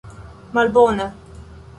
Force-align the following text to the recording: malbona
malbona 0.53 1.07